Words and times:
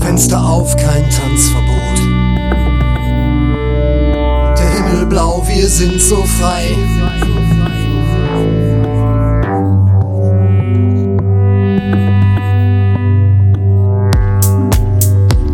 Fenster 0.00 0.38
auf, 0.38 0.76
kein 0.76 1.02
Tanzverbot. 1.10 1.93
Blau, 5.14 5.40
wir 5.46 5.68
sind 5.68 6.02
so 6.02 6.24
frei. 6.40 6.76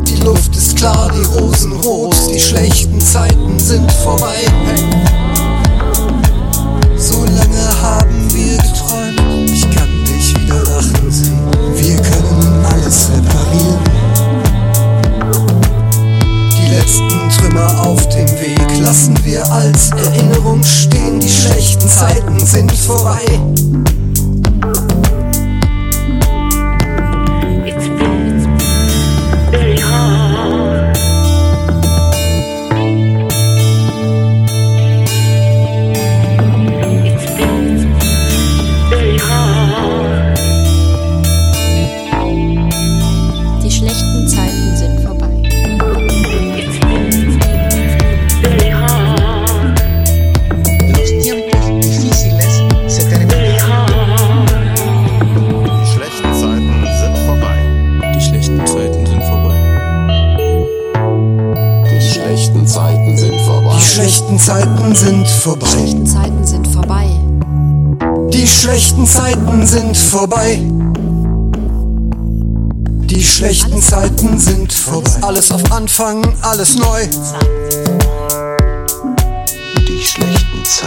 Die 0.09 0.23
Luft 0.23 0.57
ist 0.57 0.77
klar, 0.77 1.11
die 1.15 1.39
Rosen 1.39 1.73
rot, 1.73 2.17
die 2.33 2.41
schlechten 2.41 2.99
Zeiten 3.03 3.59
sind 3.59 3.93
vorbei. 3.93 4.39
So 6.97 7.25
lange 7.25 7.83
haben 7.83 8.33
wir 8.33 8.57
geträumt, 8.57 9.51
ich 9.51 9.71
kann 9.77 9.91
dich 10.07 10.35
wieder 10.41 10.63
lachen 10.73 11.11
sehen. 11.11 11.39
Wir 11.77 11.97
können 11.97 12.65
alles 12.65 13.11
reparieren. 13.11 13.81
Die 16.57 16.75
letzten 16.75 17.29
Trümmer 17.29 17.87
auf 17.87 18.00
lassen 18.91 19.25
wir 19.25 19.49
als 19.53 19.91
Erinnerung 19.91 20.65
stehen. 20.65 21.21
Die 21.21 21.29
schlechten 21.29 21.89
Zeiten 21.89 22.41
sind 22.41 22.73
vorbei. 22.73 23.21
Die 43.63 43.71
schlechten 43.71 44.27
Zeiten 44.27 44.77
sind 44.77 45.01
vorbei. 45.01 45.20
Zeiten 64.51 64.95
sind 64.97 65.29
vorbei. 65.29 65.69
Die 65.87 66.05
Zeiten 66.05 66.45
sind 66.45 66.67
vorbei. 66.67 67.07
Die 68.33 68.49
schlechten 68.49 69.07
Zeiten 69.07 69.65
sind 69.65 69.97
vorbei. 69.97 70.59
Die 73.07 73.23
schlechten 73.23 73.81
Zeiten 73.81 74.41
sind 74.41 74.73
vorbei. 74.73 75.11
Alles 75.21 75.53
auf 75.53 75.71
Anfang, 75.71 76.35
alles 76.43 76.75
neu. 76.75 77.07
Die 79.87 80.03
schlechten 80.03 80.65
Zeiten 80.65 80.80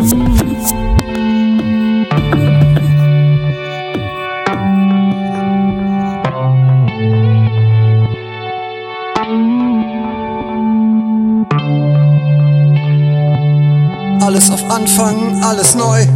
Alles 0.00 0.14
auf 14.50 14.70
Anfang, 14.70 15.42
alles 15.42 15.74
neu. 15.74 16.06